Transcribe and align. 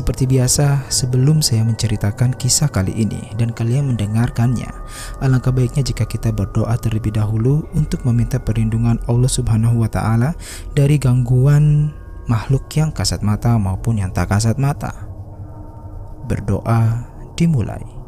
Seperti 0.00 0.24
biasa, 0.24 0.88
sebelum 0.88 1.44
saya 1.44 1.60
menceritakan 1.60 2.32
kisah 2.40 2.72
kali 2.72 2.88
ini 2.96 3.20
dan 3.36 3.52
kalian 3.52 3.92
mendengarkannya, 3.92 4.72
alangkah 5.20 5.52
baiknya 5.52 5.84
jika 5.84 6.08
kita 6.08 6.32
berdoa 6.32 6.72
terlebih 6.80 7.12
dahulu 7.12 7.68
untuk 7.76 8.08
meminta 8.08 8.40
perlindungan 8.40 8.96
Allah 9.12 9.28
Subhanahu 9.28 9.84
wa 9.84 9.92
taala 9.92 10.32
dari 10.72 10.96
gangguan 10.96 11.92
makhluk 12.32 12.64
yang 12.72 12.96
kasat 12.96 13.20
mata 13.20 13.60
maupun 13.60 14.00
yang 14.00 14.08
tak 14.08 14.32
kasat 14.32 14.56
mata. 14.56 15.04
Berdoa 16.24 17.04
dimulai. 17.36 17.99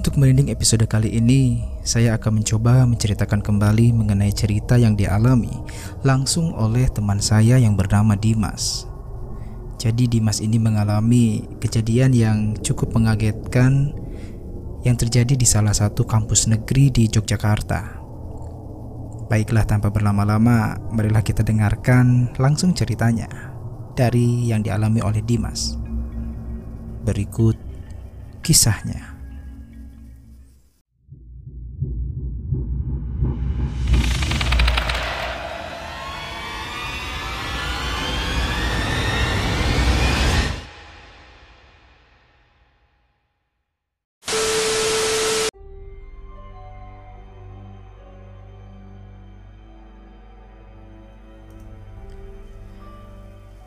Untuk 0.00 0.16
merinding 0.16 0.48
episode 0.48 0.80
kali 0.88 1.12
ini, 1.12 1.60
saya 1.84 2.16
akan 2.16 2.40
mencoba 2.40 2.88
menceritakan 2.88 3.44
kembali 3.44 3.92
mengenai 3.92 4.32
cerita 4.32 4.80
yang 4.80 4.96
dialami 4.96 5.52
langsung 6.08 6.56
oleh 6.56 6.88
teman 6.88 7.20
saya 7.20 7.60
yang 7.60 7.76
bernama 7.76 8.16
Dimas. 8.16 8.88
Jadi 9.76 10.08
Dimas 10.08 10.40
ini 10.40 10.56
mengalami 10.56 11.44
kejadian 11.60 12.16
yang 12.16 12.56
cukup 12.64 12.96
mengagetkan 12.96 13.92
yang 14.88 14.96
terjadi 14.96 15.36
di 15.36 15.44
salah 15.44 15.76
satu 15.76 16.08
kampus 16.08 16.48
negeri 16.48 16.88
di 16.88 17.04
Yogyakarta. 17.04 18.00
Baiklah 19.28 19.68
tanpa 19.68 19.92
berlama-lama, 19.92 20.80
marilah 20.96 21.20
kita 21.20 21.44
dengarkan 21.44 22.32
langsung 22.40 22.72
ceritanya 22.72 23.28
dari 23.92 24.48
yang 24.48 24.64
dialami 24.64 25.04
oleh 25.04 25.20
Dimas. 25.20 25.76
Berikut 27.04 27.60
kisahnya. 28.40 29.09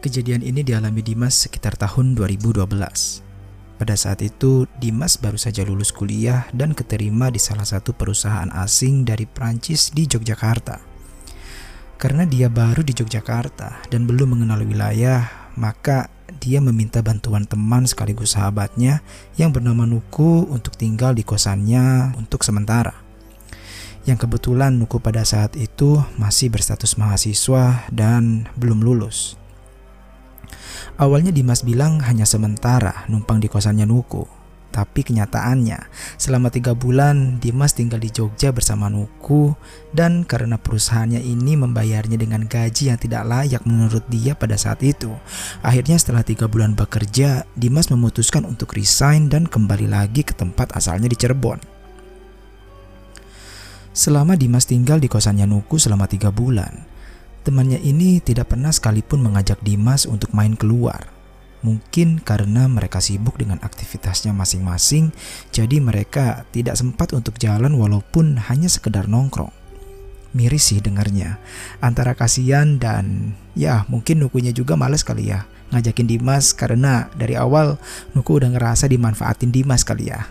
Kejadian 0.04 0.44
ini 0.44 0.68
dialami 0.68 1.00
Dimas 1.00 1.48
sekitar 1.48 1.80
tahun 1.80 2.12
2012. 2.12 2.68
Pada 3.80 3.96
saat 3.96 4.20
itu, 4.20 4.68
Dimas 4.76 5.16
baru 5.16 5.40
saja 5.40 5.64
lulus 5.64 5.96
kuliah 5.96 6.44
dan 6.52 6.76
keterima 6.76 7.32
di 7.32 7.40
salah 7.40 7.64
satu 7.64 7.96
perusahaan 7.96 8.52
asing 8.52 9.08
dari 9.08 9.24
Prancis 9.24 9.96
di 9.96 10.04
Yogyakarta. 10.04 10.84
Karena 11.96 12.28
dia 12.28 12.52
baru 12.52 12.84
di 12.84 12.92
Yogyakarta 12.92 13.88
dan 13.88 14.04
belum 14.04 14.36
mengenal 14.36 14.68
wilayah, 14.68 15.24
maka 15.56 16.12
dia 16.36 16.60
meminta 16.60 17.00
bantuan 17.00 17.48
teman 17.48 17.88
sekaligus 17.88 18.36
sahabatnya 18.36 19.00
yang 19.40 19.56
bernama 19.56 19.88
Nuku 19.88 20.52
untuk 20.52 20.76
tinggal 20.76 21.16
di 21.16 21.24
kosannya 21.24 22.12
untuk 22.20 22.44
sementara. 22.44 22.92
Yang 24.04 24.28
kebetulan 24.28 24.76
Nuku 24.76 25.00
pada 25.00 25.24
saat 25.24 25.56
itu 25.56 26.04
masih 26.20 26.52
berstatus 26.52 27.00
mahasiswa 27.00 27.88
dan 27.88 28.52
belum 28.60 28.84
lulus. 28.84 29.40
Awalnya 30.94 31.34
Dimas 31.34 31.66
bilang 31.66 32.06
hanya 32.06 32.30
sementara 32.30 33.10
numpang 33.10 33.42
di 33.42 33.50
kosannya 33.50 33.90
Nuku. 33.90 34.44
Tapi 34.74 35.06
kenyataannya, 35.06 35.78
selama 36.18 36.50
tiga 36.50 36.74
bulan 36.74 37.38
Dimas 37.38 37.78
tinggal 37.78 38.02
di 38.02 38.10
Jogja 38.10 38.50
bersama 38.50 38.90
Nuku 38.90 39.54
dan 39.94 40.26
karena 40.26 40.58
perusahaannya 40.58 41.22
ini 41.22 41.54
membayarnya 41.54 42.18
dengan 42.18 42.50
gaji 42.50 42.90
yang 42.90 42.98
tidak 42.98 43.22
layak 43.26 43.62
menurut 43.70 44.02
dia 44.10 44.34
pada 44.34 44.58
saat 44.58 44.82
itu. 44.82 45.14
Akhirnya 45.62 46.02
setelah 46.02 46.26
tiga 46.26 46.50
bulan 46.50 46.74
bekerja, 46.74 47.46
Dimas 47.54 47.94
memutuskan 47.94 48.50
untuk 48.50 48.74
resign 48.74 49.30
dan 49.30 49.46
kembali 49.46 49.86
lagi 49.86 50.26
ke 50.26 50.34
tempat 50.34 50.74
asalnya 50.74 51.06
di 51.06 51.18
Cirebon. 51.22 51.62
Selama 53.94 54.34
Dimas 54.34 54.66
tinggal 54.66 54.98
di 54.98 55.06
kosannya 55.06 55.46
Nuku 55.46 55.78
selama 55.78 56.10
tiga 56.10 56.34
bulan, 56.34 56.93
Temannya 57.44 57.80
ini 57.84 58.24
tidak 58.24 58.56
pernah 58.56 58.72
sekalipun 58.72 59.20
mengajak 59.20 59.60
Dimas 59.60 60.08
untuk 60.08 60.32
main 60.32 60.56
keluar. 60.56 61.12
Mungkin 61.64 62.20
karena 62.20 62.68
mereka 62.68 63.00
sibuk 63.00 63.40
dengan 63.40 63.60
aktivitasnya 63.64 64.36
masing-masing, 64.36 65.16
jadi 65.52 65.80
mereka 65.80 66.44
tidak 66.52 66.76
sempat 66.76 67.16
untuk 67.16 67.40
jalan 67.40 67.76
walaupun 67.76 68.36
hanya 68.48 68.68
sekedar 68.68 69.08
nongkrong. 69.08 69.52
Miris 70.34 70.72
sih 70.72 70.80
dengarnya, 70.82 71.38
antara 71.80 72.18
kasihan 72.18 72.82
dan 72.82 73.38
ya 73.54 73.86
mungkin 73.88 74.24
Nukunya 74.24 74.50
juga 74.50 74.74
males 74.74 75.06
kali 75.06 75.30
ya 75.30 75.46
ngajakin 75.74 76.08
Dimas 76.10 76.54
karena 76.54 77.10
dari 77.18 77.34
awal 77.34 77.82
Nuku 78.14 78.38
udah 78.38 78.50
ngerasa 78.54 78.86
dimanfaatin 78.86 79.50
Dimas 79.50 79.82
kali 79.82 80.14
ya. 80.14 80.26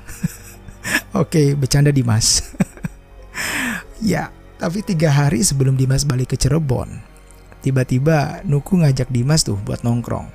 Oke, 1.23 1.59
bercanda 1.59 1.91
Dimas. 1.91 2.55
ya, 4.03 4.31
tapi 4.63 4.79
tiga 4.87 5.11
hari 5.11 5.43
sebelum 5.43 5.75
Dimas 5.75 6.07
balik 6.07 6.31
ke 6.31 6.37
Cirebon, 6.39 6.87
tiba-tiba 7.67 8.47
Nuku 8.47 8.79
ngajak 8.79 9.11
Dimas 9.11 9.43
tuh 9.43 9.59
buat 9.59 9.83
nongkrong. 9.83 10.31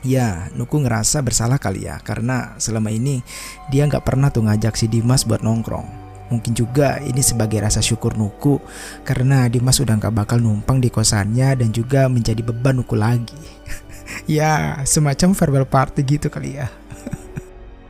Ya, 0.00 0.48
Nuku 0.56 0.80
ngerasa 0.80 1.20
bersalah 1.20 1.60
kali 1.60 1.84
ya, 1.84 2.00
karena 2.00 2.56
selama 2.56 2.88
ini 2.88 3.20
dia 3.68 3.84
nggak 3.84 4.00
pernah 4.00 4.32
tuh 4.32 4.48
ngajak 4.48 4.80
si 4.80 4.88
Dimas 4.88 5.28
buat 5.28 5.44
nongkrong. 5.44 5.84
Mungkin 6.32 6.56
juga 6.56 7.04
ini 7.04 7.20
sebagai 7.20 7.60
rasa 7.60 7.84
syukur 7.84 8.16
Nuku 8.16 8.64
karena 9.04 9.44
Dimas 9.52 9.76
udah 9.76 9.92
nggak 10.00 10.24
bakal 10.24 10.40
numpang 10.40 10.80
di 10.80 10.88
kosannya 10.88 11.52
dan 11.60 11.68
juga 11.68 12.08
menjadi 12.08 12.40
beban 12.40 12.80
Nuku 12.80 12.96
lagi. 12.96 13.44
ya, 14.40 14.80
semacam 14.88 15.36
farewell 15.36 15.68
party 15.68 16.00
gitu 16.00 16.32
kali 16.32 16.64
ya. 16.64 16.72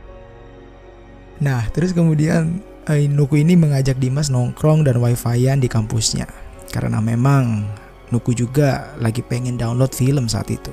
nah, 1.47 1.63
terus 1.71 1.95
kemudian 1.95 2.59
Nuku 2.85 3.41
ini 3.41 3.57
mengajak 3.57 3.97
Dimas 3.97 4.29
nongkrong 4.29 4.85
dan 4.85 5.01
wifi-an 5.01 5.57
di 5.57 5.65
kampusnya 5.65 6.29
karena 6.69 7.01
memang 7.01 7.65
Nuku 8.13 8.37
juga 8.37 8.93
lagi 9.01 9.25
pengen 9.25 9.57
download 9.57 9.89
film 9.89 10.29
saat 10.29 10.53
itu. 10.53 10.69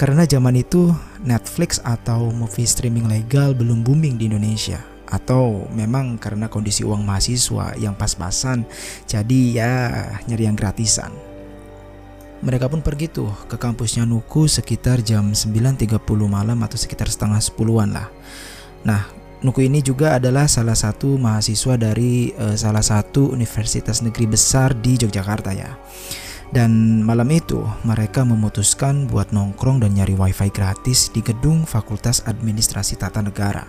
Karena 0.00 0.24
zaman 0.24 0.56
itu 0.56 0.88
Netflix 1.20 1.76
atau 1.84 2.32
movie 2.32 2.64
streaming 2.64 3.12
legal 3.12 3.52
belum 3.52 3.84
booming 3.84 4.16
di 4.16 4.32
Indonesia 4.32 4.80
atau 5.12 5.68
memang 5.76 6.16
karena 6.16 6.48
kondisi 6.48 6.80
uang 6.88 7.04
mahasiswa 7.04 7.76
yang 7.76 7.92
pas-pasan 7.92 8.64
jadi 9.04 9.40
ya 9.52 9.72
nyari 10.24 10.48
yang 10.48 10.56
gratisan. 10.56 11.12
Mereka 12.40 12.72
pun 12.72 12.80
pergi 12.80 13.12
tuh 13.12 13.30
ke 13.46 13.60
kampusnya 13.60 14.08
Nuku 14.08 14.48
sekitar 14.48 15.04
jam 15.04 15.36
9.30 15.36 16.00
malam 16.24 16.58
atau 16.64 16.80
sekitar 16.80 17.06
setengah 17.06 17.38
sepuluhan 17.38 17.92
lah. 17.92 18.08
Nah, 18.82 19.21
Nuku 19.42 19.66
ini 19.66 19.82
juga 19.82 20.22
adalah 20.22 20.46
salah 20.46 20.78
satu 20.78 21.18
mahasiswa 21.18 21.74
dari 21.74 22.30
uh, 22.38 22.54
salah 22.54 22.82
satu 22.82 23.34
universitas 23.34 23.98
negeri 23.98 24.30
besar 24.30 24.70
di 24.70 24.94
Yogyakarta 24.94 25.50
ya. 25.50 25.74
Dan 26.54 27.02
malam 27.02 27.26
itu 27.32 27.58
mereka 27.82 28.22
memutuskan 28.22 29.10
buat 29.10 29.34
nongkrong 29.34 29.82
dan 29.82 29.98
nyari 29.98 30.14
wifi 30.14 30.46
gratis 30.54 31.10
di 31.10 31.24
gedung 31.26 31.66
Fakultas 31.66 32.22
Administrasi 32.22 32.94
Tata 33.00 33.18
Negara. 33.18 33.66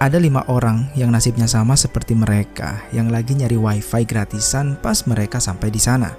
Ada 0.00 0.16
lima 0.16 0.48
orang 0.48 0.88
yang 0.96 1.12
nasibnya 1.12 1.44
sama 1.44 1.76
seperti 1.76 2.16
mereka 2.16 2.88
yang 2.88 3.12
lagi 3.12 3.36
nyari 3.36 3.60
wifi 3.60 4.08
gratisan 4.08 4.80
pas 4.80 5.04
mereka 5.04 5.44
sampai 5.44 5.68
di 5.68 5.78
sana. 5.82 6.16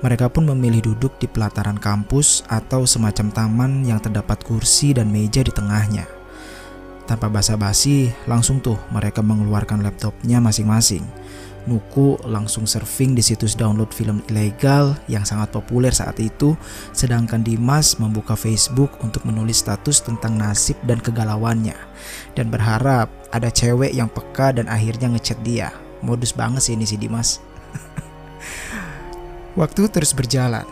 Mereka 0.00 0.32
pun 0.32 0.48
memilih 0.48 0.94
duduk 0.94 1.20
di 1.20 1.28
pelataran 1.28 1.76
kampus 1.76 2.48
atau 2.48 2.88
semacam 2.88 3.28
taman 3.28 3.72
yang 3.84 4.00
terdapat 4.00 4.40
kursi 4.40 4.96
dan 4.96 5.12
meja 5.12 5.44
di 5.44 5.52
tengahnya. 5.52 6.15
Tanpa 7.06 7.30
basa-basi, 7.30 8.10
langsung 8.26 8.58
tuh 8.58 8.74
mereka 8.90 9.22
mengeluarkan 9.22 9.78
laptopnya 9.86 10.42
masing-masing. 10.42 11.06
Nuku 11.66 12.14
langsung 12.26 12.62
surfing 12.62 13.14
di 13.14 13.22
situs 13.22 13.58
download 13.58 13.90
film 13.90 14.22
ilegal 14.30 14.94
yang 15.10 15.26
sangat 15.26 15.50
populer 15.50 15.90
saat 15.90 16.18
itu, 16.22 16.54
sedangkan 16.94 17.42
Dimas 17.42 17.98
membuka 17.98 18.38
Facebook 18.38 18.94
untuk 19.02 19.26
menulis 19.26 19.62
status 19.62 20.02
tentang 20.02 20.38
nasib 20.38 20.78
dan 20.86 21.02
kegalauannya, 21.02 21.74
dan 22.38 22.50
berharap 22.50 23.10
ada 23.34 23.50
cewek 23.50 23.94
yang 23.94 24.06
peka 24.06 24.54
dan 24.54 24.70
akhirnya 24.70 25.10
ngechat 25.14 25.38
dia. 25.42 25.74
Modus 26.02 26.30
banget 26.30 26.62
sih 26.62 26.78
ini 26.78 26.86
si 26.86 26.98
Dimas. 26.98 27.42
Waktu 29.58 29.90
terus 29.90 30.14
berjalan, 30.14 30.66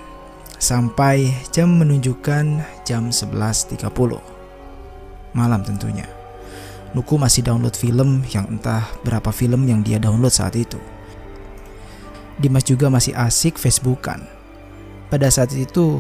sampai 0.63 1.31
jam 1.51 1.75
menunjukkan 1.75 2.63
jam 2.87 3.11
11.30. 3.11 3.83
Malam 5.35 5.67
tentunya. 5.67 6.24
Nuku 6.94 7.19
masih 7.19 7.43
download 7.43 7.75
film 7.75 8.23
yang 8.31 8.46
entah 8.46 8.87
berapa 9.02 9.35
film 9.35 9.67
yang 9.67 9.82
dia 9.82 9.99
download 9.99 10.31
saat 10.31 10.55
itu. 10.55 10.79
Dimas 12.38 12.62
juga 12.62 12.87
masih 12.87 13.14
asik 13.19 13.58
Facebookan. 13.58 14.23
Pada 15.11 15.26
saat 15.31 15.50
itu 15.55 15.99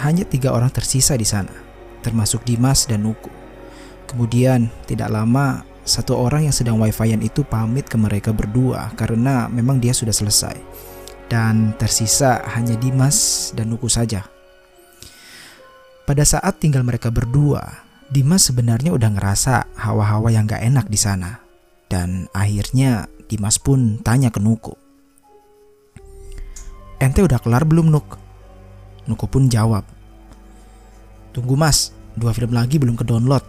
hanya 0.00 0.24
tiga 0.28 0.52
orang 0.52 0.68
tersisa 0.72 1.16
di 1.16 1.24
sana, 1.24 1.52
termasuk 2.04 2.44
Dimas 2.44 2.84
dan 2.84 3.04
Nuku. 3.04 3.32
Kemudian 4.08 4.68
tidak 4.84 5.08
lama 5.08 5.64
satu 5.84 6.20
orang 6.20 6.48
yang 6.48 6.54
sedang 6.56 6.76
wifi-an 6.76 7.24
itu 7.24 7.40
pamit 7.40 7.88
ke 7.88 7.96
mereka 7.96 8.36
berdua 8.36 8.92
karena 8.96 9.48
memang 9.48 9.80
dia 9.80 9.96
sudah 9.96 10.12
selesai. 10.12 10.56
Dan 11.30 11.78
tersisa 11.78 12.42
hanya 12.58 12.76
Dimas 12.76 13.50
dan 13.56 13.72
Nuku 13.72 13.88
saja. 13.88 14.26
Pada 16.04 16.26
saat 16.26 16.58
tinggal 16.58 16.82
mereka 16.82 17.06
berdua, 17.06 17.86
Dimas 18.10 18.42
sebenarnya 18.50 18.90
udah 18.90 19.06
ngerasa 19.14 19.70
hawa-hawa 19.78 20.34
yang 20.34 20.50
gak 20.50 20.66
enak 20.66 20.90
di 20.90 20.98
sana. 20.98 21.38
Dan 21.86 22.26
akhirnya 22.34 23.06
Dimas 23.30 23.62
pun 23.62 24.02
tanya 24.02 24.34
ke 24.34 24.42
Nuku. 24.42 24.74
Ente 26.98 27.22
udah 27.22 27.38
kelar 27.38 27.62
belum 27.62 27.86
Nuk? 27.86 28.18
Nuku 29.06 29.30
pun 29.30 29.46
jawab. 29.46 29.86
Tunggu 31.30 31.54
mas, 31.54 31.94
dua 32.18 32.34
film 32.34 32.50
lagi 32.50 32.82
belum 32.82 32.98
ke 32.98 33.06
download. 33.06 33.46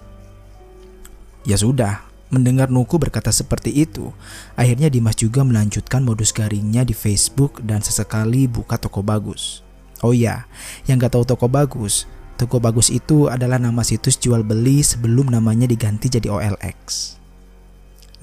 Ya 1.42 1.58
sudah, 1.58 2.06
mendengar 2.30 2.70
Nuku 2.70 3.02
berkata 3.02 3.34
seperti 3.34 3.74
itu, 3.74 4.14
akhirnya 4.54 4.94
Dimas 4.94 5.18
juga 5.18 5.42
melanjutkan 5.42 6.06
modus 6.06 6.30
garingnya 6.30 6.86
di 6.86 6.94
Facebook 6.94 7.66
dan 7.66 7.82
sesekali 7.82 8.46
buka 8.46 8.78
toko 8.78 9.02
bagus. 9.02 9.66
Oh 10.06 10.14
iya, 10.14 10.46
yang 10.86 11.02
gak 11.02 11.18
tahu 11.18 11.26
toko 11.26 11.50
bagus, 11.50 12.06
Toko 12.42 12.58
Bagus 12.58 12.90
itu 12.90 13.30
adalah 13.30 13.62
nama 13.62 13.86
situs 13.86 14.18
jual 14.18 14.42
beli 14.42 14.82
sebelum 14.82 15.30
namanya 15.30 15.70
diganti 15.70 16.10
jadi 16.10 16.26
OLX. 16.26 17.14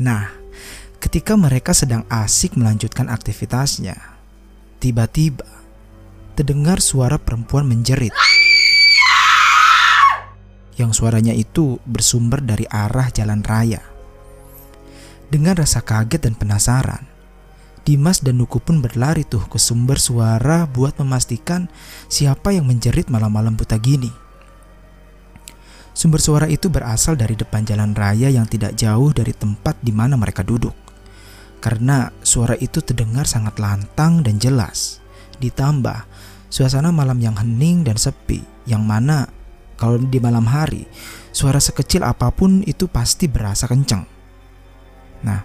Nah, 0.02 0.26
ketika 0.98 1.38
mereka 1.38 1.70
sedang 1.70 2.02
asik 2.10 2.58
melanjutkan 2.58 3.06
aktivitasnya, 3.06 3.94
tiba-tiba 4.82 5.46
terdengar 6.34 6.82
suara 6.82 7.14
perempuan 7.14 7.70
menjerit. 7.70 8.10
Yang 10.74 10.98
suaranya 10.98 11.30
itu 11.30 11.78
bersumber 11.86 12.42
dari 12.42 12.66
arah 12.66 13.14
jalan 13.14 13.46
raya. 13.46 13.86
Dengan 15.30 15.62
rasa 15.62 15.78
kaget 15.78 16.26
dan 16.26 16.34
penasaran, 16.34 17.06
Dimas 17.88 18.20
dan 18.20 18.36
Nuku 18.36 18.60
pun 18.60 18.84
berlari 18.84 19.24
tuh 19.24 19.48
ke 19.48 19.56
sumber 19.56 19.96
suara 19.96 20.68
buat 20.68 21.00
memastikan 21.00 21.72
siapa 22.12 22.52
yang 22.52 22.68
menjerit 22.68 23.08
malam-malam 23.08 23.56
buta 23.56 23.80
gini. 23.80 24.12
Sumber 25.96 26.20
suara 26.20 26.44
itu 26.52 26.68
berasal 26.68 27.16
dari 27.16 27.32
depan 27.32 27.64
jalan 27.64 27.96
raya 27.96 28.28
yang 28.28 28.44
tidak 28.44 28.76
jauh 28.76 29.08
dari 29.16 29.32
tempat 29.32 29.80
di 29.80 29.88
mana 29.88 30.20
mereka 30.20 30.44
duduk. 30.44 30.76
Karena 31.64 32.12
suara 32.20 32.60
itu 32.60 32.84
terdengar 32.84 33.24
sangat 33.24 33.56
lantang 33.56 34.20
dan 34.20 34.36
jelas. 34.36 35.00
Ditambah 35.40 36.04
suasana 36.52 36.92
malam 36.92 37.16
yang 37.24 37.40
hening 37.40 37.88
dan 37.88 37.96
sepi, 37.96 38.44
yang 38.68 38.84
mana 38.84 39.32
kalau 39.80 39.96
di 39.96 40.20
malam 40.20 40.44
hari, 40.44 40.84
suara 41.32 41.56
sekecil 41.56 42.04
apa 42.04 42.36
pun 42.36 42.60
itu 42.68 42.84
pasti 42.84 43.32
berasa 43.32 43.64
kencang. 43.64 44.04
Nah, 45.24 45.40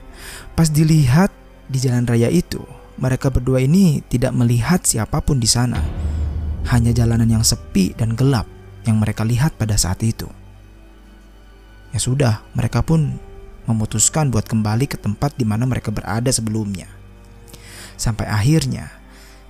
pas 0.60 0.68
dilihat 0.68 1.31
di 1.73 1.81
jalan 1.81 2.05
raya 2.05 2.29
itu, 2.29 2.61
mereka 3.01 3.33
berdua 3.33 3.65
ini 3.65 4.05
tidak 4.05 4.29
melihat 4.37 4.85
siapa 4.85 5.17
pun 5.25 5.41
di 5.41 5.49
sana. 5.49 5.81
Hanya 6.69 6.93
jalanan 6.93 7.25
yang 7.25 7.41
sepi 7.41 7.97
dan 7.97 8.13
gelap 8.13 8.45
yang 8.85 9.01
mereka 9.01 9.25
lihat 9.25 9.57
pada 9.57 9.73
saat 9.73 10.05
itu. 10.05 10.29
Ya 11.89 11.97
sudah, 11.97 12.45
mereka 12.53 12.85
pun 12.85 13.17
memutuskan 13.65 14.29
buat 14.29 14.45
kembali 14.45 14.85
ke 14.85 15.01
tempat 15.01 15.33
di 15.33 15.49
mana 15.49 15.65
mereka 15.65 15.89
berada 15.89 16.29
sebelumnya. 16.29 16.85
Sampai 17.97 18.29
akhirnya, 18.29 18.93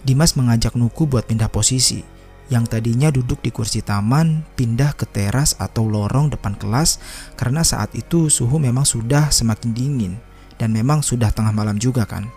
Dimas 0.04 0.40
mengajak 0.40 0.80
Nuku 0.80 1.04
buat 1.04 1.28
pindah 1.28 1.52
posisi 1.52 2.04
yang 2.52 2.68
tadinya 2.68 3.08
duduk 3.08 3.40
di 3.40 3.56
kursi 3.56 3.80
taman 3.80 4.44
pindah 4.60 4.96
ke 5.00 5.08
teras 5.08 5.56
atau 5.56 5.88
lorong 5.88 6.36
depan 6.36 6.60
kelas 6.60 7.00
karena 7.40 7.64
saat 7.64 7.96
itu 7.96 8.28
suhu 8.28 8.60
memang 8.60 8.84
sudah 8.84 9.32
semakin 9.32 9.72
dingin 9.72 10.14
dan 10.58 10.76
memang 10.76 11.02
sudah 11.02 11.34
tengah 11.34 11.52
malam 11.56 11.78
juga 11.78 12.06
kan. 12.06 12.28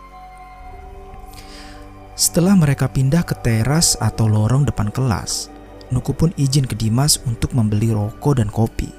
Setelah 2.17 2.57
mereka 2.57 2.89
pindah 2.89 3.29
ke 3.29 3.37
teras 3.37 3.93
atau 4.01 4.25
lorong 4.25 4.65
depan 4.65 4.89
kelas, 4.89 5.53
Nuku 5.87 6.19
pun 6.19 6.35
izin 6.35 6.67
ke 6.67 6.75
Dimas 6.75 7.23
untuk 7.23 7.55
membeli 7.55 7.95
rokok 7.95 8.43
dan 8.43 8.51
kopi 8.51 8.91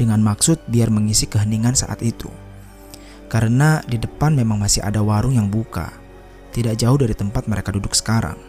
dengan 0.00 0.24
maksud 0.24 0.56
biar 0.72 0.88
mengisi 0.88 1.28
keheningan 1.28 1.76
saat 1.76 2.00
itu. 2.00 2.32
Karena 3.28 3.84
di 3.84 4.00
depan 4.00 4.32
memang 4.32 4.56
masih 4.56 4.80
ada 4.80 5.04
warung 5.04 5.36
yang 5.36 5.52
buka, 5.52 5.92
tidak 6.56 6.80
jauh 6.80 6.96
dari 6.96 7.12
tempat 7.12 7.44
mereka 7.44 7.76
duduk 7.76 7.92
sekarang. 7.92 8.40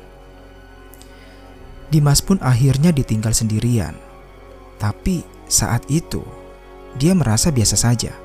Dimas 1.92 2.24
pun 2.24 2.40
akhirnya 2.40 2.96
ditinggal 2.96 3.36
sendirian. 3.36 3.96
Tapi 4.80 5.24
saat 5.52 5.84
itu, 5.92 6.24
dia 6.96 7.12
merasa 7.12 7.52
biasa 7.52 7.76
saja 7.76 8.16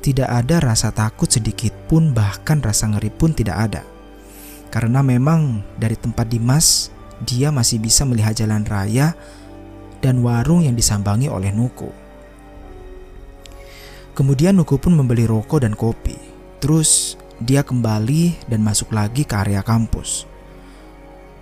tidak 0.00 0.28
ada 0.32 0.64
rasa 0.64 0.88
takut 0.92 1.28
sedikit 1.28 1.72
pun, 1.88 2.16
bahkan 2.16 2.64
rasa 2.64 2.88
ngeri 2.88 3.12
pun 3.12 3.36
tidak 3.36 3.56
ada. 3.70 3.82
Karena 4.72 5.04
memang 5.04 5.60
dari 5.76 5.98
tempat 5.98 6.24
Dimas, 6.30 6.88
dia 7.20 7.52
masih 7.52 7.76
bisa 7.82 8.08
melihat 8.08 8.32
jalan 8.32 8.64
raya 8.64 9.12
dan 10.00 10.24
warung 10.24 10.64
yang 10.64 10.72
disambangi 10.72 11.28
oleh 11.28 11.52
Nuku. 11.52 11.92
Kemudian 14.16 14.56
Nuku 14.56 14.80
pun 14.80 14.96
membeli 14.96 15.28
rokok 15.28 15.64
dan 15.64 15.76
kopi. 15.76 16.16
Terus 16.60 17.16
dia 17.40 17.64
kembali 17.64 18.48
dan 18.48 18.60
masuk 18.60 18.92
lagi 18.92 19.24
ke 19.24 19.32
area 19.36 19.64
kampus. 19.64 20.28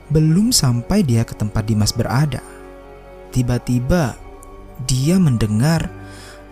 Belum 0.08 0.54
sampai 0.54 1.02
dia 1.04 1.26
ke 1.26 1.34
tempat 1.34 1.66
Dimas 1.68 1.92
berada, 1.92 2.40
tiba-tiba 3.34 4.16
dia 4.86 5.18
mendengar 5.20 5.90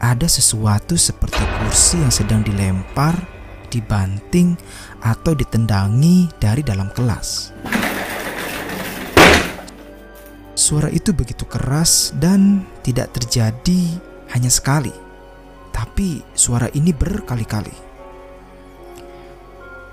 ada 0.00 0.28
sesuatu 0.28 0.94
seperti 0.94 1.40
kursi 1.40 2.00
yang 2.00 2.12
sedang 2.12 2.40
dilempar, 2.44 3.16
dibanting, 3.72 4.56
atau 5.00 5.32
ditendangi 5.32 6.28
dari 6.36 6.60
dalam 6.60 6.92
kelas. 6.92 7.54
Suara 10.56 10.88
itu 10.90 11.12
begitu 11.12 11.44
keras 11.46 12.16
dan 12.16 12.64
tidak 12.80 13.12
terjadi 13.14 13.80
hanya 14.34 14.50
sekali, 14.50 14.92
tapi 15.70 16.24
suara 16.32 16.66
ini 16.72 16.90
berkali-kali. 16.90 17.84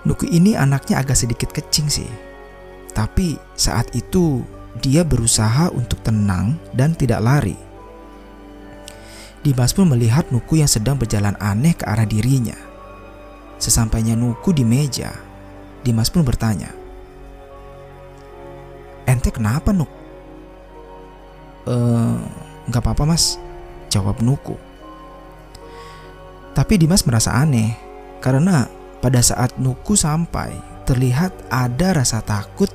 Nuku 0.04 0.28
ini 0.32 0.56
anaknya 0.56 1.00
agak 1.00 1.16
sedikit 1.16 1.52
kecing 1.52 1.88
sih, 1.88 2.10
tapi 2.92 3.40
saat 3.56 3.92
itu 3.96 4.44
dia 4.82 5.06
berusaha 5.06 5.70
untuk 5.72 6.02
tenang 6.02 6.58
dan 6.74 6.98
tidak 6.98 7.22
lari 7.22 7.56
Dimas 9.44 9.76
pun 9.76 9.92
melihat 9.92 10.32
Nuku 10.32 10.64
yang 10.64 10.72
sedang 10.72 10.96
berjalan 10.96 11.36
aneh 11.36 11.76
ke 11.76 11.84
arah 11.84 12.08
dirinya. 12.08 12.56
Sesampainya 13.60 14.16
Nuku 14.16 14.56
di 14.56 14.64
meja, 14.64 15.12
Dimas 15.84 16.08
pun 16.08 16.24
bertanya, 16.24 16.72
Ente 19.04 19.36
kenapa 19.36 19.76
Nuk? 19.76 19.92
Eh, 21.68 22.18
nggak 22.72 22.82
apa-apa 22.84 23.04
mas, 23.04 23.36
jawab 23.92 24.24
Nuku. 24.24 24.56
Tapi 26.56 26.80
Dimas 26.80 27.04
merasa 27.04 27.36
aneh 27.36 27.76
karena 28.24 28.72
pada 29.04 29.20
saat 29.20 29.60
Nuku 29.60 30.00
sampai 30.00 30.56
terlihat 30.88 31.36
ada 31.52 32.00
rasa 32.00 32.24
takut 32.24 32.72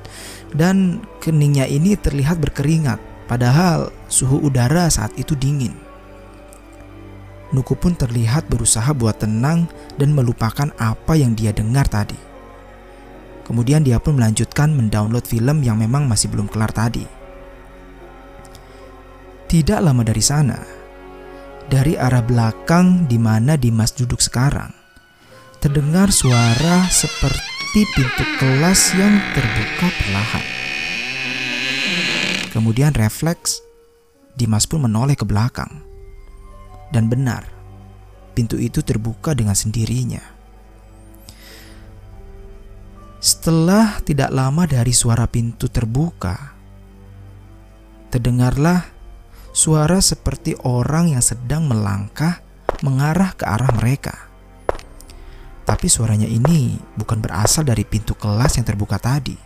dan 0.53 1.01
keningnya 1.21 1.65
ini 1.65 1.97
terlihat 1.97 2.41
berkeringat 2.41 2.97
padahal 3.29 3.93
suhu 4.05 4.37
udara 4.41 4.85
saat 4.89 5.13
itu 5.17 5.33
dingin. 5.33 5.88
Nuku 7.49 7.73
pun 7.73 7.97
terlihat 7.97 8.45
berusaha 8.45 8.93
buat 8.93 9.25
tenang 9.25 9.65
dan 9.97 10.13
melupakan 10.13 10.69
apa 10.77 11.17
yang 11.17 11.33
dia 11.33 11.49
dengar 11.49 11.89
tadi. 11.89 12.17
Kemudian 13.49 13.81
dia 13.81 13.97
pun 13.97 14.13
melanjutkan 14.13 14.69
mendownload 14.69 15.25
film 15.25 15.65
yang 15.65 15.81
memang 15.81 16.05
masih 16.05 16.29
belum 16.29 16.45
kelar 16.45 16.69
tadi. 16.69 17.01
Tidak 19.49 19.81
lama 19.81 20.05
dari 20.05 20.21
sana, 20.21 20.61
dari 21.65 21.97
arah 21.97 22.21
belakang 22.21 23.09
di 23.09 23.17
mana 23.17 23.57
Dimas 23.57 23.97
duduk 23.97 24.21
sekarang, 24.21 24.69
terdengar 25.57 26.13
suara 26.13 26.85
seperti 26.93 27.81
pintu 27.97 28.25
kelas 28.37 28.93
yang 28.93 29.17
terbuka 29.33 29.89
perlahan. 29.89 30.45
Kemudian 32.53 32.93
refleks, 32.93 33.65
Dimas 34.37 34.69
pun 34.69 34.85
menoleh 34.85 35.17
ke 35.17 35.25
belakang. 35.25 35.88
Dan 36.89 37.05
benar, 37.07 37.45
pintu 38.33 38.57
itu 38.57 38.81
terbuka 38.81 39.37
dengan 39.37 39.53
sendirinya. 39.53 40.21
Setelah 43.19 43.99
tidak 44.01 44.31
lama 44.31 44.63
dari 44.63 44.95
suara 44.95 45.27
pintu 45.27 45.67
terbuka, 45.67 46.55
terdengarlah 48.09 48.87
suara 49.51 49.99
seperti 49.99 50.55
orang 50.63 51.13
yang 51.13 51.21
sedang 51.21 51.67
melangkah 51.67 52.39
mengarah 52.79 53.35
ke 53.35 53.43
arah 53.43 53.69
mereka. 53.75 54.15
Tapi 55.67 55.85
suaranya 55.85 56.25
ini 56.25 56.81
bukan 56.97 57.21
berasal 57.21 57.67
dari 57.67 57.85
pintu 57.85 58.17
kelas 58.17 58.57
yang 58.57 58.65
terbuka 58.65 58.97
tadi. 58.97 59.37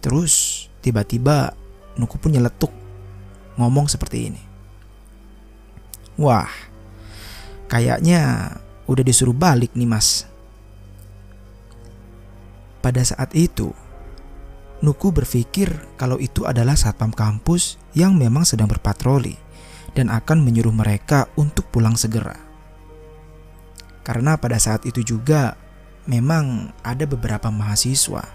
Terus 0.00 0.64
tiba-tiba 0.80 1.52
Nuku 1.94 2.18
pun 2.18 2.34
nyeletuk 2.34 2.74
ngomong 3.54 3.86
seperti 3.86 4.30
ini. 4.30 4.53
Wah, 6.14 6.50
kayaknya 7.66 8.54
udah 8.86 9.04
disuruh 9.04 9.34
balik 9.34 9.74
nih 9.74 9.88
mas. 9.88 10.28
Pada 12.84 13.00
saat 13.00 13.32
itu, 13.32 13.72
Nuku 14.84 15.16
berpikir 15.16 15.96
kalau 15.96 16.20
itu 16.20 16.44
adalah 16.44 16.76
satpam 16.76 17.08
kampus 17.08 17.80
yang 17.96 18.20
memang 18.20 18.44
sedang 18.44 18.68
berpatroli 18.68 19.32
dan 19.96 20.12
akan 20.12 20.44
menyuruh 20.44 20.76
mereka 20.76 21.24
untuk 21.40 21.64
pulang 21.72 21.96
segera. 21.96 22.36
Karena 24.04 24.36
pada 24.36 24.60
saat 24.60 24.84
itu 24.84 25.00
juga 25.00 25.56
memang 26.04 26.68
ada 26.84 27.08
beberapa 27.08 27.48
mahasiswa 27.48 28.28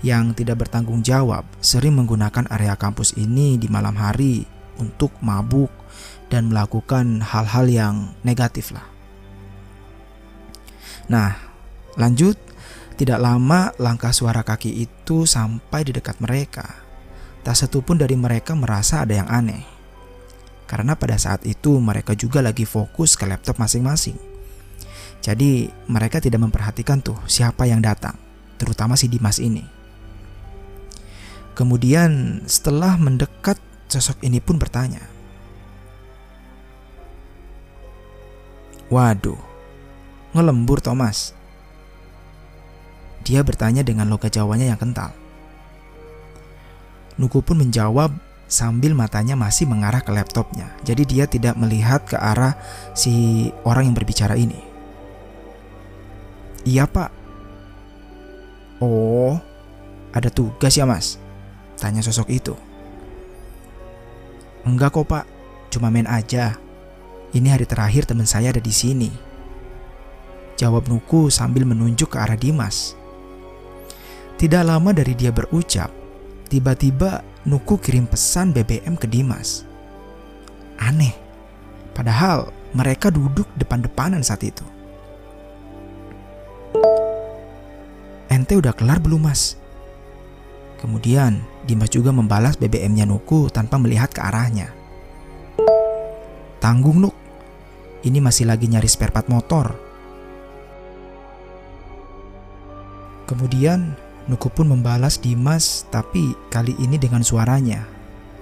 yang 0.00 0.32
tidak 0.32 0.64
bertanggung 0.64 1.04
jawab 1.04 1.44
sering 1.60 1.92
menggunakan 1.92 2.48
area 2.48 2.72
kampus 2.80 3.12
ini 3.20 3.60
di 3.60 3.68
malam 3.68 3.92
hari 3.92 4.48
untuk 4.80 5.12
mabuk 5.20 5.68
dan 6.30 6.48
melakukan 6.48 7.20
hal-hal 7.20 7.66
yang 7.66 7.94
negatif 8.22 8.70
lah. 8.70 8.86
Nah, 11.10 11.34
lanjut 11.98 12.38
tidak 12.94 13.18
lama 13.18 13.74
langkah 13.82 14.14
suara 14.14 14.46
kaki 14.46 14.86
itu 14.86 15.26
sampai 15.26 15.82
di 15.82 15.90
dekat 15.90 16.22
mereka. 16.22 16.78
Tak 17.42 17.56
satu 17.58 17.82
pun 17.82 17.98
dari 17.98 18.14
mereka 18.14 18.54
merasa 18.54 19.02
ada 19.02 19.18
yang 19.18 19.26
aneh. 19.26 19.66
Karena 20.70 20.94
pada 20.94 21.18
saat 21.18 21.42
itu 21.42 21.82
mereka 21.82 22.14
juga 22.14 22.38
lagi 22.38 22.62
fokus 22.62 23.18
ke 23.18 23.26
laptop 23.26 23.58
masing-masing. 23.58 24.14
Jadi 25.18 25.66
mereka 25.90 26.22
tidak 26.22 26.46
memperhatikan 26.46 27.02
tuh 27.02 27.18
siapa 27.26 27.66
yang 27.66 27.82
datang, 27.82 28.14
terutama 28.54 28.94
si 28.94 29.10
Dimas 29.10 29.42
ini. 29.42 29.66
Kemudian 31.58 32.40
setelah 32.46 32.94
mendekat 32.96 33.58
sosok 33.90 34.22
ini 34.22 34.38
pun 34.38 34.56
bertanya. 34.56 35.09
Waduh, 38.90 39.38
ngelembur 40.34 40.82
Thomas. 40.82 41.32
Dia 43.22 43.46
bertanya 43.46 43.86
dengan 43.86 44.10
logat 44.10 44.34
Jawanya 44.34 44.66
yang 44.66 44.80
kental. 44.80 45.14
Nuku 47.14 47.38
pun 47.44 47.62
menjawab 47.62 48.10
sambil 48.50 48.98
matanya 48.98 49.38
masih 49.38 49.70
mengarah 49.70 50.02
ke 50.02 50.10
laptopnya. 50.10 50.74
Jadi 50.82 51.06
dia 51.06 51.24
tidak 51.30 51.54
melihat 51.54 52.02
ke 52.02 52.18
arah 52.18 52.58
si 52.98 53.46
orang 53.62 53.92
yang 53.92 53.96
berbicara 53.96 54.34
ini. 54.34 54.70
Iya 56.64 56.84
pak 56.84 57.08
Oh 58.80 59.40
ada 60.12 60.28
tugas 60.28 60.76
ya 60.76 60.84
mas? 60.84 61.16
Tanya 61.80 62.04
sosok 62.04 62.28
itu 62.28 62.52
Enggak 64.68 64.92
kok 64.92 65.08
pak 65.08 65.24
Cuma 65.72 65.88
main 65.88 66.04
aja 66.04 66.60
Ini 67.30 67.54
hari 67.54 67.62
terakhir 67.62 68.10
teman 68.10 68.26
saya 68.26 68.50
ada 68.50 68.58
di 68.58 68.74
sini 68.74 69.10
Jawab 70.58 70.90
Nuku 70.90 71.30
sambil 71.30 71.62
menunjuk 71.62 72.14
ke 72.14 72.18
arah 72.18 72.34
Dimas 72.34 72.98
Tidak 74.34 74.66
lama 74.66 74.90
dari 74.90 75.14
dia 75.14 75.30
berucap 75.30 75.94
Tiba-tiba 76.50 77.22
Nuku 77.46 77.78
kirim 77.78 78.10
pesan 78.10 78.50
BBM 78.50 78.98
ke 78.98 79.06
Dimas 79.06 79.62
Aneh 80.82 81.14
Padahal 81.94 82.50
mereka 82.74 83.14
duduk 83.14 83.46
depan-depanan 83.54 84.26
saat 84.26 84.42
itu 84.42 84.66
Ente 88.30 88.54
udah 88.58 88.74
kelar 88.74 88.98
belum 88.98 89.26
mas? 89.26 89.54
Kemudian 90.82 91.42
Dimas 91.66 91.90
juga 91.94 92.10
membalas 92.10 92.58
BBM-nya 92.58 93.04
Nuku 93.04 93.52
tanpa 93.52 93.76
melihat 93.76 94.08
ke 94.14 94.22
arahnya. 94.22 94.79
Tanggung 96.60 97.00
Nuk, 97.00 97.16
ini 98.04 98.20
masih 98.20 98.44
lagi 98.44 98.68
nyari 98.68 98.84
spare 98.84 99.08
part 99.08 99.32
motor. 99.32 99.72
Kemudian 103.24 103.96
Nuku 104.28 104.52
pun 104.52 104.68
membalas 104.68 105.16
Dimas 105.16 105.88
tapi 105.88 106.36
kali 106.52 106.76
ini 106.76 107.00
dengan 107.00 107.24
suaranya 107.24 107.88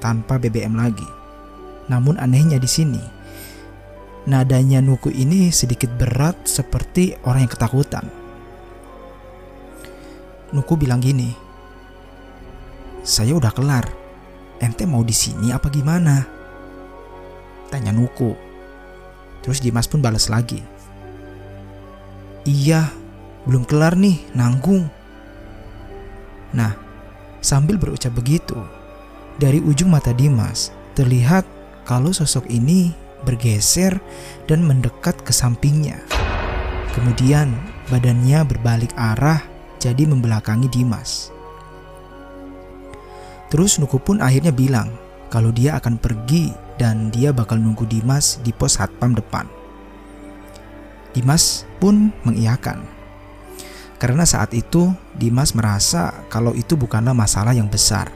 tanpa 0.03 0.35
BBM 0.35 0.75
lagi. 0.75 1.07
Namun 1.87 2.19
anehnya 2.19 2.59
di 2.59 2.67
sini, 2.67 2.99
nadanya 4.27 4.83
Nuku 4.83 5.15
ini 5.15 5.55
sedikit 5.55 5.95
berat 5.95 6.43
seperti 6.43 7.15
orang 7.23 7.47
yang 7.47 7.53
ketakutan. 7.55 8.05
Nuku 10.51 10.75
bilang 10.75 10.99
gini, 10.99 11.31
saya 13.07 13.39
udah 13.39 13.55
kelar. 13.55 13.87
Ente 14.59 14.91
mau 14.91 15.07
di 15.07 15.15
sini 15.15 15.55
apa 15.55 15.71
gimana? 15.71 16.38
Tanya 17.69 17.93
Nuku. 17.93 18.33
Terus 19.45 19.63
Dimas 19.63 19.87
pun 19.87 20.01
balas 20.03 20.29
lagi. 20.33 20.61
Iya, 22.49 22.89
belum 23.45 23.69
kelar 23.69 23.97
nih, 23.97 24.25
nanggung. 24.33 24.89
Nah, 26.57 26.73
sambil 27.45 27.77
berucap 27.77 28.17
begitu, 28.17 28.57
dari 29.37 29.61
ujung 29.61 29.93
mata 29.93 30.17
Dimas 30.17 30.73
terlihat 30.97 31.45
kalau 31.85 32.11
sosok 32.11 32.49
ini 32.51 32.91
bergeser 33.23 34.01
dan 34.49 34.65
mendekat 34.65 35.15
ke 35.23 35.31
sampingnya. 35.31 36.01
Kemudian 36.97 37.53
badannya 37.93 38.43
berbalik 38.49 38.91
arah 38.97 39.45
jadi 39.79 40.09
membelakangi 40.09 40.67
Dimas. 40.73 41.31
Terus 43.49 43.81
Nuku 43.81 43.97
pun 44.03 44.21
akhirnya 44.21 44.53
bilang 44.53 44.93
kalau 45.33 45.49
dia 45.55 45.77
akan 45.81 45.97
pergi 45.97 46.68
dan 46.79 47.11
dia 47.11 47.35
bakal 47.35 47.59
nunggu 47.59 47.85
Dimas 47.85 48.39
di 48.41 48.55
pos 48.55 48.79
satpam 48.79 49.13
depan. 49.13 49.45
Dimas 51.13 51.67
pun 51.83 52.15
mengiyakan. 52.23 52.87
Karena 53.99 54.23
saat 54.23 54.55
itu 54.55 54.95
Dimas 55.19 55.59
merasa 55.59 56.15
kalau 56.31 56.55
itu 56.55 56.79
bukanlah 56.79 57.13
masalah 57.13 57.51
yang 57.51 57.67
besar. 57.67 58.15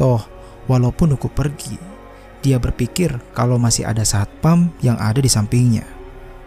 Toh, 0.00 0.24
walaupun 0.64 1.12
Nuku 1.12 1.28
pergi, 1.28 1.76
dia 2.40 2.56
berpikir 2.56 3.20
kalau 3.36 3.60
masih 3.60 3.84
ada 3.84 4.02
satpam 4.08 4.72
yang 4.80 4.96
ada 4.96 5.20
di 5.20 5.28
sampingnya. 5.28 5.84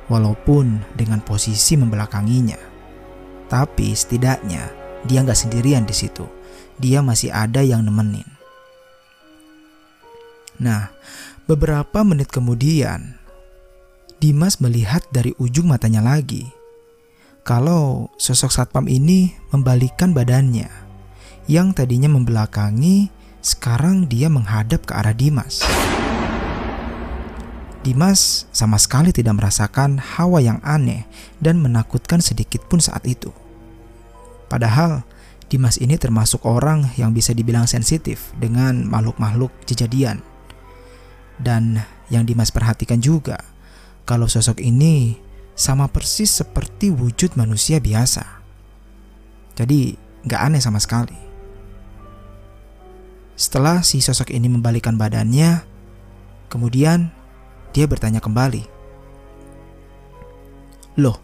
Walaupun 0.09 0.81
dengan 0.97 1.21
posisi 1.21 1.77
membelakanginya. 1.77 2.57
Tapi 3.45 3.93
setidaknya 3.93 4.73
dia 5.05 5.21
nggak 5.21 5.37
sendirian 5.37 5.85
di 5.85 5.93
situ. 5.93 6.25
Dia 6.81 7.05
masih 7.05 7.29
ada 7.29 7.61
yang 7.61 7.85
nemenin. 7.85 8.25
Nah, 10.59 10.89
beberapa 11.45 12.01
menit 12.01 12.33
kemudian, 12.33 13.17
Dimas 14.17 14.57
melihat 14.57 15.05
dari 15.13 15.37
ujung 15.37 15.69
matanya 15.69 16.01
lagi 16.01 16.49
kalau 17.45 18.09
sosok 18.17 18.49
satpam 18.49 18.89
ini 18.89 19.37
membalikkan 19.53 20.17
badannya 20.17 20.65
yang 21.45 21.77
tadinya 21.77 22.09
membelakangi, 22.09 23.13
sekarang 23.45 24.09
dia 24.09 24.33
menghadap 24.33 24.89
ke 24.89 24.97
arah 24.97 25.13
Dimas. 25.13 25.61
Dimas 27.85 28.49
sama 28.49 28.81
sekali 28.81 29.13
tidak 29.13 29.37
merasakan 29.37 30.01
hawa 30.01 30.41
yang 30.41 30.57
aneh 30.65 31.05
dan 31.37 31.61
menakutkan 31.61 32.17
sedikit 32.17 32.65
pun 32.65 32.81
saat 32.81 33.05
itu. 33.05 33.29
Padahal 34.49 35.05
Dimas 35.45 35.77
ini 35.77 36.01
termasuk 36.01 36.41
orang 36.49 36.89
yang 36.97 37.13
bisa 37.13 37.29
dibilang 37.37 37.69
sensitif 37.69 38.33
dengan 38.41 38.89
makhluk-makhluk 38.89 39.53
kejadian. 39.69 40.25
Dan 41.35 41.83
yang 42.07 42.23
Dimas 42.23 42.53
perhatikan 42.53 43.03
juga, 43.03 43.41
kalau 44.07 44.29
sosok 44.29 44.61
ini 44.63 45.19
sama 45.55 45.87
persis 45.87 46.31
seperti 46.31 46.91
wujud 46.91 47.35
manusia 47.39 47.79
biasa. 47.79 48.23
Jadi 49.55 49.95
gak 50.27 50.41
aneh 50.51 50.61
sama 50.61 50.79
sekali. 50.83 51.15
Setelah 53.35 53.83
si 53.83 53.99
sosok 53.99 54.31
ini 54.31 54.47
membalikan 54.47 54.95
badannya, 54.95 55.63
kemudian 56.47 57.11
dia 57.75 57.83
bertanya 57.87 58.23
kembali. 58.23 58.63
Loh, 60.95 61.19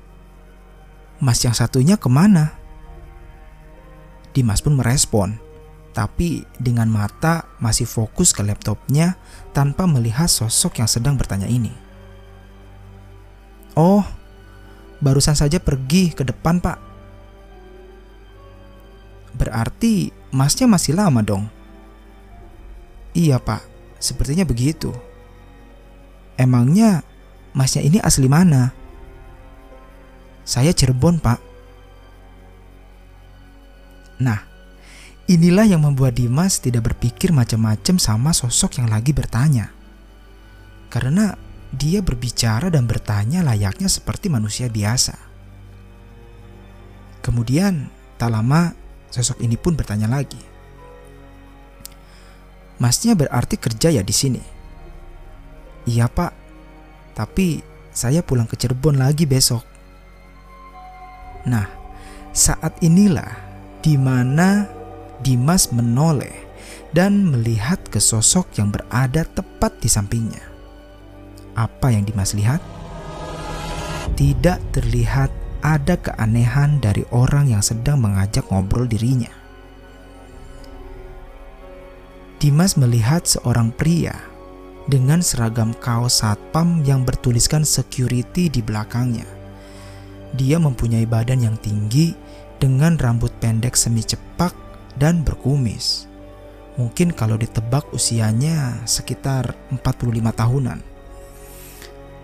Mas 1.24 1.39
yang 1.48 1.56
satunya 1.56 1.96
ke 1.96 2.12
mana? 2.12 2.51
Dimas 4.36 4.60
pun 4.60 4.75
merespon, 4.75 5.39
tapi 5.91 6.48
dengan 6.55 6.88
mata 6.88 7.43
masih 7.60 7.83
fokus 7.83 8.31
ke 8.31 8.39
laptopnya 8.41 9.19
tanpa 9.51 9.83
melihat 9.83 10.31
sosok 10.31 10.79
yang 10.79 10.88
sedang 10.88 11.19
bertanya 11.19 11.48
ini. 11.51 11.71
Oh, 13.75 14.03
barusan 15.03 15.36
saja 15.36 15.60
pergi 15.60 16.12
ke 16.15 16.24
depan, 16.24 16.60
Pak. 16.60 16.79
Berarti 19.36 20.12
masnya 20.31 20.67
masih 20.67 20.95
lama 20.95 21.24
dong? 21.24 21.48
Iya, 23.15 23.39
Pak. 23.39 23.63
Sepertinya 24.00 24.48
begitu. 24.48 24.91
Emangnya 26.39 27.03
masnya 27.51 27.83
ini 27.83 28.00
asli 28.00 28.27
mana? 28.27 28.71
Saya 30.43 30.71
Cirebon, 30.75 31.19
Pak. 31.19 31.39
Nah, 34.19 34.50
inilah 35.31 35.63
yang 35.63 35.88
membuat 35.88 36.19
Dimas 36.19 36.59
tidak 36.59 36.91
berpikir 36.91 37.31
macam-macam 37.31 37.95
sama 37.95 38.35
sosok 38.35 38.83
yang 38.83 38.91
lagi 38.91 39.15
bertanya. 39.15 39.71
Karena 40.91 41.31
dia 41.71 42.03
berbicara 42.03 42.67
dan 42.67 42.83
bertanya 42.83 43.39
layaknya 43.39 43.88
seperti 43.88 44.27
manusia 44.27 44.67
biasa. 44.67 45.15
Kemudian, 47.23 47.88
tak 48.19 48.35
lama 48.35 48.75
sosok 49.07 49.39
ini 49.39 49.55
pun 49.55 49.79
bertanya 49.79 50.11
lagi. 50.11 50.39
Masnya 52.81 53.15
berarti 53.15 53.55
kerja 53.55 53.93
ya 53.93 54.03
di 54.03 54.11
sini? 54.11 54.41
Iya 55.85 56.09
pak, 56.11 56.33
tapi 57.15 57.61
saya 57.93 58.25
pulang 58.25 58.50
ke 58.50 58.57
Cirebon 58.57 58.97
lagi 59.00 59.29
besok. 59.29 59.63
Nah, 61.45 61.69
saat 62.33 62.81
inilah 62.81 63.31
di 63.85 63.95
mana 64.01 64.80
Dimas 65.21 65.69
menoleh 65.69 66.33
dan 66.91 67.29
melihat 67.29 67.77
ke 67.87 68.01
sosok 68.01 68.57
yang 68.57 68.73
berada 68.73 69.21
tepat 69.23 69.77
di 69.77 69.87
sampingnya. 69.87 70.41
Apa 71.53 71.93
yang 71.93 72.03
Dimas 72.03 72.33
lihat? 72.33 72.59
Tidak 74.17 74.59
terlihat 74.75 75.29
ada 75.61 75.95
keanehan 75.95 76.81
dari 76.81 77.05
orang 77.13 77.53
yang 77.53 77.61
sedang 77.61 78.01
mengajak 78.01 78.43
ngobrol 78.49 78.89
dirinya. 78.89 79.29
Dimas 82.41 82.73
melihat 82.73 83.29
seorang 83.29 83.69
pria 83.69 84.17
dengan 84.89 85.21
seragam 85.21 85.77
kaos 85.77 86.25
satpam 86.25 86.81
yang 86.81 87.05
bertuliskan 87.05 87.61
security 87.61 88.49
di 88.49 88.65
belakangnya. 88.65 89.29
Dia 90.33 90.57
mempunyai 90.57 91.05
badan 91.05 91.45
yang 91.45 91.57
tinggi 91.61 92.17
dengan 92.57 92.97
rambut 92.97 93.29
pendek 93.37 93.77
semi 93.77 94.01
cepak 94.01 94.70
dan 95.01 95.25
berkumis. 95.25 96.05
Mungkin 96.77 97.17
kalau 97.17 97.36
ditebak 97.36 97.89
usianya 97.89 98.86
sekitar 98.86 99.58
45 99.74 100.22
tahunan. 100.38 100.79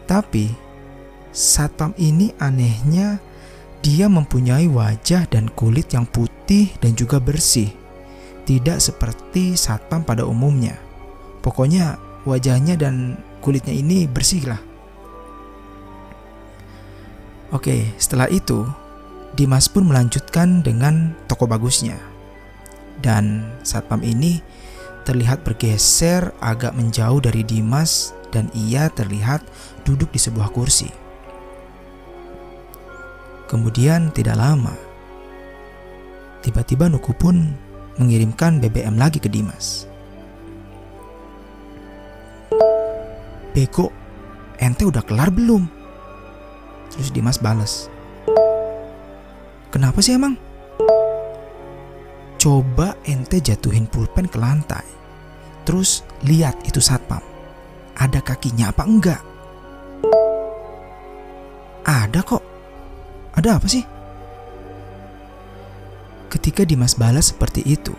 Tapi 0.06 0.54
satpam 1.34 1.92
ini 1.98 2.32
anehnya 2.38 3.20
dia 3.82 4.06
mempunyai 4.08 4.70
wajah 4.70 5.26
dan 5.28 5.50
kulit 5.52 5.92
yang 5.92 6.06
putih 6.06 6.70
dan 6.80 6.94
juga 6.94 7.18
bersih. 7.18 7.74
Tidak 8.46 8.80
seperti 8.80 9.58
satpam 9.60 10.06
pada 10.08 10.24
umumnya. 10.24 10.80
Pokoknya 11.44 12.00
wajahnya 12.24 12.80
dan 12.80 13.20
kulitnya 13.44 13.76
ini 13.76 14.08
bersih 14.08 14.48
lah. 14.48 14.62
Oke, 17.52 17.96
setelah 18.00 18.28
itu 18.32 18.68
Dimas 19.38 19.70
pun 19.70 19.86
melanjutkan 19.86 20.66
dengan 20.66 21.14
toko 21.30 21.46
bagusnya. 21.46 22.17
Dan 23.02 23.46
satpam 23.62 24.02
ini 24.02 24.42
terlihat 25.08 25.48
bergeser 25.48 26.36
agak 26.44 26.76
menjauh 26.76 27.24
dari 27.24 27.46
Dimas 27.46 28.12
dan 28.36 28.52
ia 28.52 28.92
terlihat 28.92 29.40
duduk 29.88 30.12
di 30.12 30.20
sebuah 30.20 30.52
kursi. 30.52 30.92
Kemudian 33.48 34.12
tidak 34.12 34.36
lama, 34.36 34.76
tiba-tiba 36.44 36.92
Nuku 36.92 37.16
pun 37.16 37.56
mengirimkan 37.96 38.60
BBM 38.60 39.00
lagi 39.00 39.24
ke 39.24 39.32
Dimas. 39.32 39.88
Beko, 43.56 43.90
ente 44.60 44.84
udah 44.84 45.02
kelar 45.02 45.32
belum? 45.32 45.66
Terus 46.92 47.10
Dimas 47.16 47.40
balas. 47.40 47.88
Kenapa 49.72 50.04
sih 50.04 50.20
emang? 50.20 50.47
Coba 52.38 52.94
ente 53.02 53.42
jatuhin 53.42 53.90
pulpen 53.90 54.30
ke 54.30 54.38
lantai. 54.38 54.86
Terus 55.66 56.06
lihat 56.22 56.54
itu 56.70 56.78
satpam. 56.78 57.22
Ada 57.98 58.22
kakinya 58.22 58.70
apa 58.70 58.84
enggak? 58.86 59.22
Ada 61.82 62.22
kok. 62.22 62.44
Ada 63.34 63.58
apa 63.58 63.68
sih? 63.68 63.82
Ketika 66.30 66.62
Dimas 66.62 66.94
balas 66.94 67.34
seperti 67.34 67.66
itu, 67.66 67.98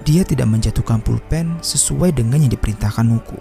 dia 0.00 0.24
tidak 0.24 0.48
menjatuhkan 0.48 1.04
pulpen 1.04 1.60
sesuai 1.60 2.16
dengan 2.16 2.40
yang 2.40 2.52
diperintahkan 2.54 3.04
Nuku. 3.04 3.36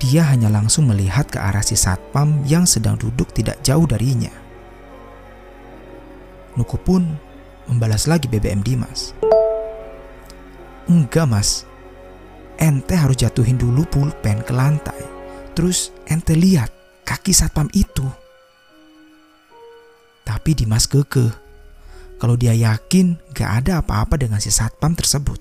Dia 0.00 0.28
hanya 0.28 0.52
langsung 0.52 0.88
melihat 0.88 1.28
ke 1.28 1.40
arah 1.40 1.64
si 1.64 1.76
satpam 1.76 2.44
yang 2.44 2.68
sedang 2.68 3.00
duduk 3.00 3.32
tidak 3.32 3.60
jauh 3.64 3.84
darinya. 3.88 4.32
Nuku 6.56 6.76
pun 6.80 7.29
membalas 7.70 8.10
lagi 8.10 8.26
BBM 8.26 8.66
Dimas. 8.66 9.14
Enggak 10.90 11.30
mas, 11.30 11.62
ente 12.58 12.98
harus 12.98 13.14
jatuhin 13.14 13.54
dulu 13.54 13.86
pulpen 13.86 14.42
ke 14.42 14.50
lantai. 14.50 14.98
Terus 15.54 15.94
ente 16.10 16.34
lihat 16.34 16.74
kaki 17.06 17.30
satpam 17.30 17.70
itu. 17.70 18.02
Tapi 20.26 20.50
Dimas 20.58 20.90
kekeh. 20.90 21.30
Kalau 22.20 22.36
dia 22.36 22.52
yakin 22.52 23.16
gak 23.32 23.64
ada 23.64 23.80
apa-apa 23.80 24.20
dengan 24.20 24.44
si 24.44 24.52
satpam 24.52 24.92
tersebut. 24.92 25.40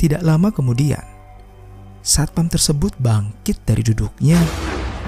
Tidak 0.00 0.24
lama 0.24 0.48
kemudian, 0.48 1.04
satpam 2.00 2.48
tersebut 2.48 2.96
bangkit 2.96 3.60
dari 3.68 3.84
duduknya 3.84 4.40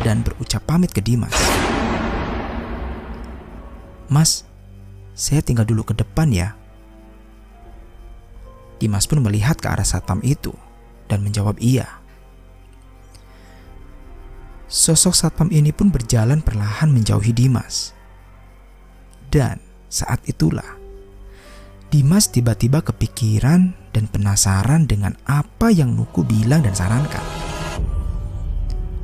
dan 0.04 0.20
berucap 0.20 0.60
pamit 0.68 0.92
ke 0.92 1.00
Dimas. 1.00 1.69
Mas, 4.10 4.42
saya 5.14 5.38
tinggal 5.38 5.62
dulu 5.62 5.86
ke 5.86 5.94
depan 5.94 6.34
ya. 6.34 6.58
Dimas 8.82 9.06
pun 9.06 9.22
melihat 9.22 9.54
ke 9.62 9.70
arah 9.70 9.86
satpam 9.86 10.18
itu 10.26 10.50
dan 11.06 11.22
menjawab 11.22 11.54
iya. 11.62 11.86
Sosok 14.66 15.14
satpam 15.14 15.54
ini 15.54 15.70
pun 15.70 15.94
berjalan 15.94 16.42
perlahan 16.42 16.90
menjauhi 16.90 17.30
Dimas. 17.30 17.94
Dan 19.30 19.62
saat 19.86 20.26
itulah 20.26 20.78
Dimas 21.90 22.30
tiba-tiba 22.30 22.86
kepikiran 22.86 23.74
dan 23.90 24.06
penasaran 24.06 24.86
dengan 24.86 25.18
apa 25.26 25.74
yang 25.74 25.98
Nuku 25.98 26.22
bilang 26.22 26.62
dan 26.62 26.74
sarankan. 26.74 27.26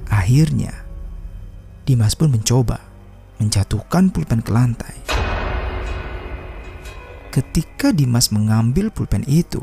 Akhirnya, 0.06 0.86
Dimas 1.82 2.14
pun 2.14 2.30
mencoba 2.30 2.85
menjatuhkan 3.38 4.08
pulpen 4.10 4.40
ke 4.40 4.50
lantai. 4.52 4.96
Ketika 7.30 7.92
Dimas 7.92 8.32
mengambil 8.32 8.88
pulpen 8.88 9.20
itu, 9.28 9.60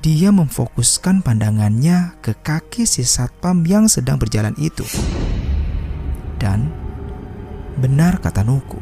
dia 0.00 0.32
memfokuskan 0.32 1.20
pandangannya 1.20 2.16
ke 2.24 2.32
kaki 2.32 2.88
si 2.88 3.04
satpam 3.04 3.66
yang 3.68 3.90
sedang 3.90 4.16
berjalan 4.16 4.56
itu. 4.56 4.86
Dan 6.40 6.72
benar 7.76 8.22
kata 8.22 8.46
Nuku, 8.46 8.80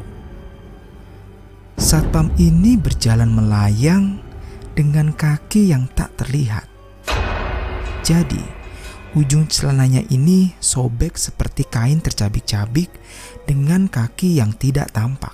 satpam 1.75 2.31
ini 2.39 2.79
berjalan 2.79 3.27
melayang 3.27 4.21
dengan 4.77 5.11
kaki 5.11 5.73
yang 5.73 5.89
tak 5.91 6.13
terlihat. 6.15 6.69
Jadi, 8.05 8.56
ujung 9.17 9.49
celananya 9.49 10.05
ini 10.13 10.53
sobek 10.61 11.17
seperti 11.17 11.65
kain 11.65 11.97
tercabik-cabik 11.97 12.93
dengan 13.49 13.89
kaki 13.89 14.37
yang 14.37 14.53
tidak 14.53 14.93
tampak. 14.93 15.33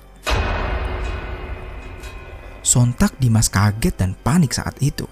Sontak 2.64 3.12
Dimas 3.20 3.52
kaget 3.52 3.92
dan 4.00 4.16
panik 4.16 4.56
saat 4.56 4.72
itu. 4.80 5.04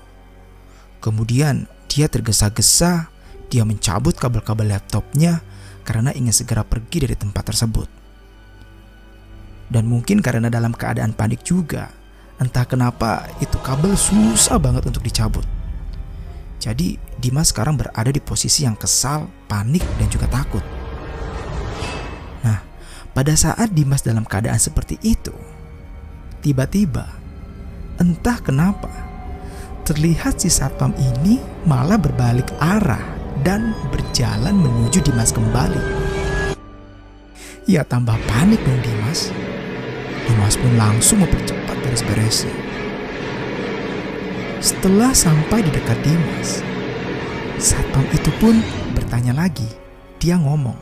Kemudian 1.04 1.68
dia 1.84 2.08
tergesa-gesa, 2.08 3.12
dia 3.52 3.68
mencabut 3.68 4.16
kabel-kabel 4.16 4.72
laptopnya 4.72 5.44
karena 5.84 6.16
ingin 6.16 6.32
segera 6.32 6.64
pergi 6.64 7.04
dari 7.04 7.12
tempat 7.12 7.52
tersebut. 7.52 7.88
Dan 9.68 9.84
mungkin 9.84 10.24
karena 10.24 10.48
dalam 10.48 10.72
keadaan 10.72 11.12
panik 11.12 11.44
juga, 11.44 11.92
entah 12.40 12.64
kenapa 12.64 13.28
itu 13.44 13.60
kabel 13.60 13.92
susah 14.00 14.56
banget 14.56 14.88
untuk 14.88 15.04
dicabut. 15.04 15.44
Jadi 16.62 16.94
Dimas 17.18 17.50
sekarang 17.50 17.74
berada 17.74 18.06
di 18.14 18.22
posisi 18.22 18.62
yang 18.62 18.78
kesal, 18.78 19.26
panik, 19.50 19.82
dan 19.98 20.06
juga 20.06 20.30
takut. 20.30 20.62
Nah, 22.46 22.62
pada 23.10 23.34
saat 23.34 23.74
Dimas 23.74 24.06
dalam 24.06 24.22
keadaan 24.22 24.62
seperti 24.62 24.94
itu, 25.02 25.34
tiba-tiba 26.38 27.18
entah 27.98 28.38
kenapa 28.38 28.94
terlihat 29.82 30.38
si 30.38 30.46
satpam 30.46 30.94
ini 30.94 31.42
malah 31.66 31.98
berbalik 31.98 32.46
arah 32.62 33.02
dan 33.42 33.74
berjalan 33.90 34.54
menuju 34.54 35.02
Dimas 35.02 35.34
kembali. 35.34 35.82
Ya 37.66 37.82
tambah 37.82 38.14
panik 38.30 38.62
dong 38.62 38.78
Dimas. 38.86 39.34
Dimas 40.30 40.54
pun 40.54 40.78
langsung 40.78 41.26
mempercepat 41.26 41.74
beres-beresnya. 41.82 42.71
Setelah 44.62 45.10
sampai 45.10 45.66
di 45.66 45.74
dekat 45.74 45.98
Dimas, 46.06 46.62
satpam 47.58 48.06
itu 48.14 48.30
pun 48.38 48.62
bertanya 48.94 49.34
lagi. 49.34 49.66
Dia 50.22 50.38
ngomong, 50.38 50.78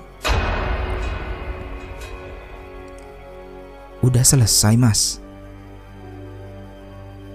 Udah 4.04 4.20
selesai 4.20 4.76
mas. 4.76 5.16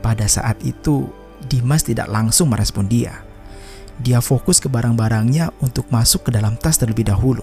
Pada 0.06 0.30
saat 0.30 0.62
itu, 0.62 1.10
Dimas 1.50 1.82
tidak 1.82 2.14
langsung 2.14 2.54
merespon 2.54 2.86
dia. 2.86 3.26
Dia 3.98 4.22
fokus 4.22 4.62
ke 4.62 4.70
barang-barangnya 4.70 5.50
untuk 5.66 5.90
masuk 5.90 6.30
ke 6.30 6.32
dalam 6.34 6.58
tas 6.62 6.78
terlebih 6.78 7.10
dahulu. 7.10 7.42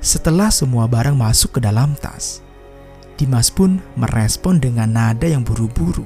Setelah 0.00 0.48
semua 0.48 0.84
barang 0.88 1.16
masuk 1.16 1.56
ke 1.56 1.60
dalam 1.60 1.92
tas, 1.96 2.40
Dimas 3.14 3.46
pun 3.46 3.78
merespon 3.94 4.58
dengan 4.58 4.90
nada 4.90 5.30
yang 5.30 5.46
buru-buru 5.46 6.02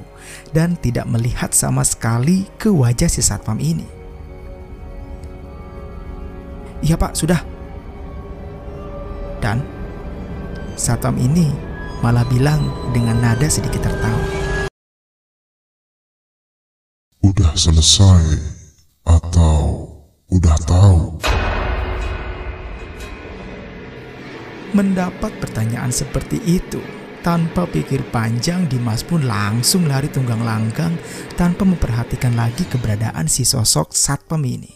dan 0.53 0.77
tidak 0.77 1.09
melihat 1.09 1.49
sama 1.57 1.81
sekali 1.81 2.45
ke 2.61 2.69
wajah 2.69 3.09
si 3.09 3.25
satpam 3.25 3.57
ini. 3.57 3.85
Iya 6.85 6.95
pak, 6.95 7.17
sudah. 7.17 7.41
Dan 9.41 9.65
satpam 10.77 11.17
ini 11.17 11.49
malah 12.05 12.23
bilang 12.29 12.61
dengan 12.93 13.17
nada 13.19 13.49
sedikit 13.49 13.89
tertawa. 13.89 14.25
Udah 17.25 17.51
selesai 17.57 18.23
atau 19.03 19.89
udah 20.29 20.57
tahu? 20.63 21.01
Mendapat 24.69 25.33
pertanyaan 25.41 25.89
seperti 25.89 26.37
itu, 26.45 26.77
tanpa 27.19 27.67
pikir 27.67 27.99
panjang 28.15 28.63
Dimas 28.71 29.03
pun 29.03 29.27
langsung 29.27 29.87
lari 29.87 30.07
tunggang 30.07 30.39
langgang 30.39 30.95
tanpa 31.35 31.67
memperhatikan 31.67 32.35
lagi 32.35 32.63
keberadaan 32.67 33.27
si 33.27 33.43
sosok 33.43 33.91
satpam 33.91 34.39
ini. 34.47 34.71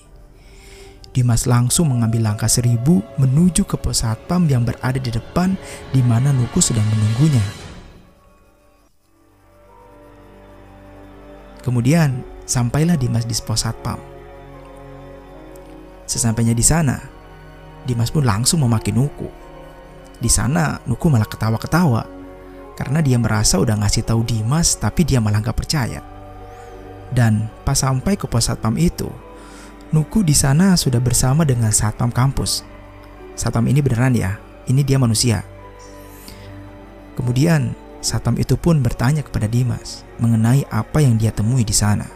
Dimas 1.14 1.46
langsung 1.46 1.94
mengambil 1.94 2.34
langkah 2.34 2.50
seribu 2.50 3.06
menuju 3.22 3.70
ke 3.70 3.78
pos 3.78 4.02
satpam 4.02 4.50
yang 4.50 4.66
berada 4.66 4.98
di 4.98 5.14
depan 5.14 5.54
di 5.94 6.02
mana 6.02 6.34
Nuku 6.34 6.58
sedang 6.58 6.86
menunggunya. 6.90 7.46
Kemudian 11.62 12.26
sampailah 12.44 12.98
Dimas 12.98 13.30
di 13.30 13.38
pos 13.40 13.62
satpam. 13.62 14.02
Sesampainya 16.10 16.52
di 16.52 16.66
sana, 16.66 16.98
Dimas 17.86 18.10
pun 18.10 18.26
langsung 18.26 18.66
memaki 18.66 18.90
Nuku. 18.90 19.30
Di 20.18 20.28
sana 20.28 20.82
Nuku 20.90 21.08
malah 21.14 21.30
ketawa-ketawa 21.30 22.13
karena 22.74 23.00
dia 23.02 23.18
merasa 23.22 23.62
udah 23.62 23.78
ngasih 23.80 24.06
tahu 24.06 24.26
Dimas 24.26 24.78
tapi 24.78 25.06
dia 25.06 25.22
malah 25.22 25.42
gak 25.42 25.58
percaya. 25.58 26.02
Dan 27.14 27.50
pas 27.62 27.78
sampai 27.78 28.18
ke 28.18 28.26
pos 28.26 28.50
satpam 28.50 28.74
itu, 28.82 29.10
Nuku 29.94 30.26
di 30.26 30.34
sana 30.34 30.74
sudah 30.74 30.98
bersama 30.98 31.46
dengan 31.46 31.70
satpam 31.70 32.10
kampus. 32.10 32.66
Satpam 33.38 33.70
ini 33.70 33.78
beneran 33.78 34.18
ya, 34.18 34.42
ini 34.66 34.82
dia 34.82 34.98
manusia. 34.98 35.46
Kemudian 37.14 37.78
satpam 38.02 38.34
itu 38.42 38.58
pun 38.58 38.82
bertanya 38.82 39.22
kepada 39.22 39.46
Dimas 39.46 40.02
mengenai 40.18 40.66
apa 40.74 40.98
yang 40.98 41.22
dia 41.22 41.30
temui 41.30 41.62
di 41.62 41.78
sana. 41.78 42.10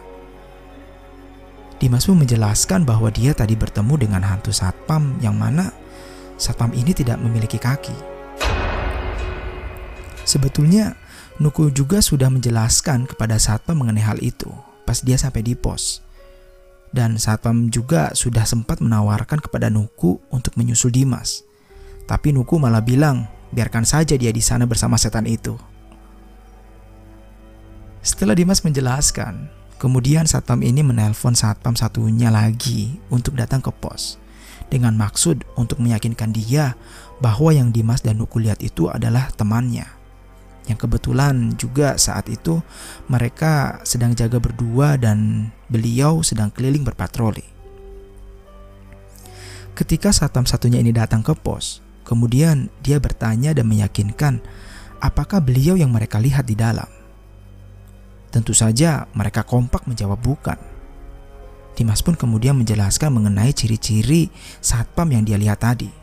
Dimas 1.78 2.02
pun 2.02 2.18
menjelaskan 2.18 2.82
bahwa 2.82 3.14
dia 3.14 3.30
tadi 3.30 3.54
bertemu 3.54 3.94
dengan 3.94 4.26
hantu 4.26 4.50
satpam 4.50 5.14
yang 5.22 5.38
mana 5.38 5.70
satpam 6.34 6.74
ini 6.74 6.90
tidak 6.90 7.22
memiliki 7.22 7.62
kaki. 7.62 7.94
Sebetulnya, 10.28 10.92
Nuku 11.40 11.72
juga 11.72 12.04
sudah 12.04 12.28
menjelaskan 12.28 13.08
kepada 13.08 13.40
satpam 13.40 13.80
mengenai 13.80 14.04
hal 14.04 14.20
itu 14.20 14.52
pas 14.84 15.04
dia 15.04 15.20
sampai 15.20 15.44
di 15.44 15.52
pos. 15.52 16.00
Dan 16.92 17.20
satpam 17.20 17.68
juga 17.68 18.16
sudah 18.16 18.48
sempat 18.48 18.80
menawarkan 18.80 19.44
kepada 19.44 19.68
Nuku 19.68 20.20
untuk 20.32 20.56
menyusul 20.56 20.88
Dimas. 20.92 21.44
Tapi 22.08 22.32
Nuku 22.32 22.56
malah 22.56 22.80
bilang, 22.80 23.28
biarkan 23.52 23.84
saja 23.84 24.16
dia 24.16 24.32
di 24.32 24.40
sana 24.40 24.64
bersama 24.64 24.96
setan 24.96 25.28
itu. 25.28 25.52
Setelah 28.00 28.32
Dimas 28.32 28.64
menjelaskan, 28.64 29.52
kemudian 29.76 30.24
satpam 30.24 30.64
ini 30.64 30.80
menelpon 30.80 31.36
satpam 31.36 31.76
satunya 31.76 32.32
lagi 32.32 32.96
untuk 33.12 33.36
datang 33.36 33.60
ke 33.60 33.68
pos 33.68 34.16
dengan 34.72 34.96
maksud 34.96 35.44
untuk 35.60 35.80
meyakinkan 35.80 36.32
dia 36.32 36.72
bahwa 37.20 37.52
yang 37.52 37.68
Dimas 37.68 38.00
dan 38.00 38.16
Nuku 38.16 38.40
lihat 38.40 38.64
itu 38.64 38.88
adalah 38.88 39.28
temannya. 39.36 39.97
Yang 40.68 40.84
kebetulan 40.84 41.56
juga 41.56 41.96
saat 41.96 42.28
itu 42.28 42.60
mereka 43.08 43.80
sedang 43.88 44.12
jaga 44.12 44.36
berdua 44.36 45.00
dan 45.00 45.48
beliau 45.72 46.20
sedang 46.20 46.52
keliling 46.52 46.84
berpatroli. 46.84 47.42
Ketika 49.72 50.12
satam 50.12 50.44
satunya 50.44 50.82
ini 50.82 50.92
datang 50.92 51.24
ke 51.24 51.32
pos, 51.32 51.80
kemudian 52.04 52.68
dia 52.84 53.00
bertanya 53.00 53.56
dan 53.56 53.64
meyakinkan 53.64 54.44
apakah 55.00 55.40
beliau 55.40 55.78
yang 55.78 55.88
mereka 55.88 56.20
lihat 56.20 56.44
di 56.44 56.58
dalam. 56.58 56.86
Tentu 58.28 58.52
saja 58.52 59.08
mereka 59.16 59.40
kompak 59.40 59.88
menjawab 59.88 60.20
bukan. 60.20 60.58
Dimas 61.78 62.02
pun 62.02 62.18
kemudian 62.18 62.58
menjelaskan 62.58 63.14
mengenai 63.14 63.54
ciri-ciri 63.54 64.28
satpam 64.58 65.08
yang 65.14 65.22
dia 65.24 65.38
lihat 65.38 65.62
tadi. 65.62 65.97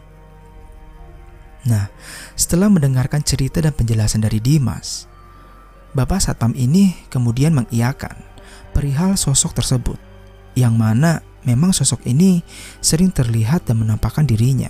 Nah, 1.65 1.89
setelah 2.38 2.69
mendengarkan 2.69 3.25
cerita 3.25 3.58
dan 3.58 3.73
penjelasan 3.73 4.21
dari 4.21 4.38
Dimas, 4.38 5.10
Bapak 5.97 6.21
Satpam 6.21 6.54
ini 6.54 6.93
kemudian 7.10 7.58
mengiyakan 7.58 8.13
perihal 8.75 9.17
sosok 9.17 9.58
tersebut, 9.58 9.97
yang 10.54 10.78
mana 10.78 11.25
memang 11.41 11.73
sosok 11.73 12.06
ini 12.06 12.45
sering 12.84 13.10
terlihat 13.10 13.65
dan 13.65 13.82
menampakkan 13.82 14.30
dirinya. 14.30 14.69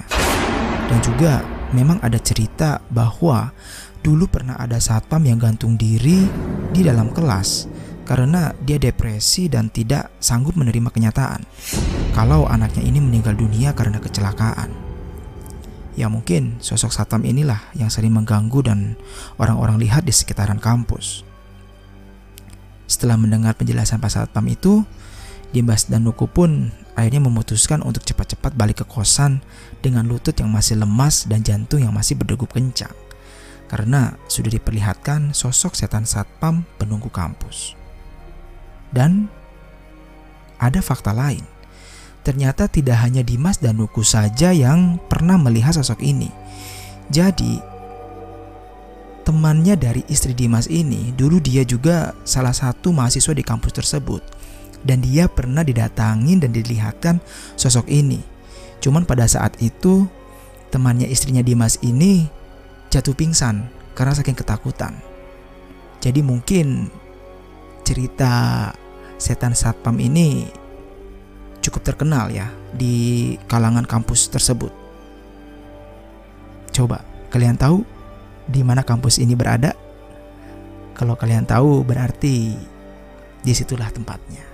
Dan 0.86 1.01
juga 1.01 1.41
memang 1.73 1.99
ada 1.99 2.21
cerita 2.21 2.79
bahwa 2.93 3.51
dulu 4.05 4.29
pernah 4.29 4.53
ada 4.62 4.77
satpam 4.77 5.25
yang 5.25 5.41
gantung 5.41 5.73
diri 5.81 6.29
di 6.69 6.86
dalam 6.86 7.10
kelas 7.10 7.65
karena 8.05 8.53
dia 8.62 8.77
depresi 8.77 9.49
dan 9.49 9.73
tidak 9.73 10.13
sanggup 10.21 10.53
menerima 10.53 10.93
kenyataan 10.93 11.41
kalau 12.13 12.45
anaknya 12.45 12.86
ini 12.86 13.01
meninggal 13.01 13.34
dunia 13.34 13.73
karena 13.73 13.97
kecelakaan. 13.97 14.85
Ya 15.95 16.12
mungkin 16.12 16.60
sosok 16.60 16.91
Satam 16.91 17.23
inilah 17.23 17.71
yang 17.71 17.88
sering 17.88 18.12
mengganggu 18.12 18.67
dan 18.67 18.99
orang-orang 19.39 19.79
lihat 19.79 20.03
di 20.03 20.12
sekitaran 20.12 20.60
kampus. 20.60 21.23
Setelah 22.86 23.15
mendengar 23.15 23.55
penjelasan 23.55 23.97
Pak 24.03 24.12
Satpam 24.12 24.45
itu, 24.51 24.84
Dimas 25.55 25.88
dan 25.88 26.03
Nuku 26.03 26.27
pun 26.27 26.69
akhirnya 26.99 27.23
memutuskan 27.23 27.79
untuk 27.79 28.03
cepat-cepat 28.03 28.53
balik 28.60 28.84
ke 28.84 28.86
kosan 28.86 29.39
dengan 29.79 30.03
lutut 30.03 30.36
yang 30.36 30.51
masih 30.51 30.75
lemas 30.75 31.23
dan 31.25 31.41
jantung 31.47 31.79
yang 31.79 31.95
masih 31.95 32.19
berdegup 32.19 32.51
kencang 32.51 32.91
karena 33.65 34.13
sudah 34.29 34.53
diperlihatkan 34.53 35.34
sosok 35.34 35.73
setan 35.73 36.05
satpam 36.05 36.63
penunggu 36.77 37.10
kampus. 37.10 37.73
Dan 38.93 39.27
ada 40.62 40.79
fakta 40.79 41.12
lain. 41.12 41.43
Ternyata 42.25 42.65
tidak 42.65 43.05
hanya 43.05 43.21
Dimas 43.21 43.61
dan 43.61 43.77
Nuku 43.77 44.01
saja 44.01 44.49
yang 44.49 44.97
pernah 44.97 45.38
melihat 45.38 45.77
sosok 45.77 46.01
ini. 46.01 46.33
Jadi, 47.13 47.61
temannya 49.21 49.77
dari 49.77 50.01
istri 50.09 50.33
Dimas 50.33 50.65
ini, 50.65 51.13
dulu 51.13 51.38
dia 51.38 51.61
juga 51.61 52.17
salah 52.25 52.57
satu 52.57 52.89
mahasiswa 52.89 53.29
di 53.29 53.45
kampus 53.45 53.77
tersebut. 53.77 54.25
Dan 54.81 55.05
dia 55.05 55.29
pernah 55.29 55.61
didatangin 55.61 56.41
dan 56.41 56.49
dilihatkan 56.49 57.21
sosok 57.53 57.85
ini. 57.93 58.17
Cuman 58.81 59.05
pada 59.05 59.29
saat 59.29 59.61
itu, 59.61 60.09
temannya 60.73 61.05
istrinya 61.05 61.45
Dimas 61.45 61.77
ini 61.85 62.25
jatuh 62.89 63.13
pingsan 63.13 63.69
karena 63.93 64.17
saking 64.17 64.33
ketakutan. 64.33 64.97
Jadi 66.01 66.25
mungkin 66.25 66.89
cerita 67.85 68.73
setan 69.21 69.53
satpam 69.53 69.97
ini 70.01 70.49
cukup 71.65 71.82
terkenal 71.82 72.30
ya 72.30 72.54
di 72.69 73.34
kalangan 73.49 73.89
kampus 73.89 74.30
tersebut. 74.30 74.69
Coba 76.69 77.01
kalian 77.34 77.58
tahu 77.58 77.82
di 78.45 78.62
mana 78.62 78.86
kampus 78.86 79.17
ini 79.17 79.34
berada? 79.34 79.73
Kalau 80.93 81.17
kalian 81.17 81.49
tahu 81.49 81.82
berarti 81.82 82.54
di 83.41 83.51
situlah 83.51 83.89
tempatnya. 83.89 84.45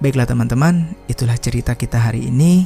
Baiklah 0.00 0.24
teman-teman, 0.24 0.96
itulah 1.12 1.36
cerita 1.36 1.76
kita 1.76 2.00
hari 2.00 2.32
ini. 2.32 2.64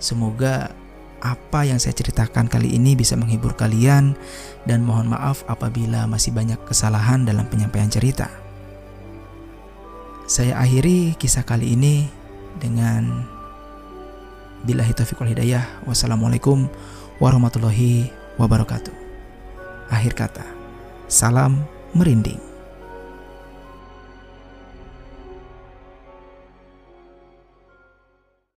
Semoga 0.00 0.72
apa 1.20 1.68
yang 1.68 1.76
saya 1.76 1.92
ceritakan 1.92 2.48
kali 2.48 2.72
ini 2.72 2.96
bisa 2.96 3.20
menghibur 3.20 3.52
kalian 3.52 4.16
dan 4.64 4.80
mohon 4.80 5.12
maaf 5.12 5.44
apabila 5.44 6.08
masih 6.08 6.32
banyak 6.32 6.56
kesalahan 6.64 7.28
dalam 7.28 7.44
penyampaian 7.52 7.92
cerita. 7.92 8.49
Saya 10.30 10.62
akhiri 10.62 11.18
kisah 11.18 11.42
kali 11.42 11.74
ini 11.74 12.06
dengan 12.62 13.26
Billahi 14.62 14.94
taufiq 14.94 15.18
hidayah. 15.26 15.82
Wassalamualaikum 15.90 16.70
warahmatullahi 17.18 18.14
wabarakatuh. 18.38 18.94
Akhir 19.90 20.14
kata, 20.14 20.46
salam 21.10 21.66
merinding. 21.98 22.49